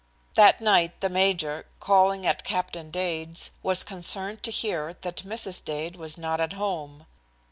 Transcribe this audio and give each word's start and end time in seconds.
That 0.33 0.59
night 0.61 0.99
the 1.01 1.11
major, 1.11 1.67
calling 1.79 2.25
at 2.25 2.43
Captain 2.43 2.89
Dade's, 2.89 3.51
was 3.61 3.83
concerned 3.83 4.41
to 4.41 4.49
hear 4.49 4.93
that 5.01 5.17
Mrs. 5.17 5.63
Dade 5.63 5.95
was 5.95 6.17
not 6.17 6.41
at 6.41 6.53
home. 6.53 7.05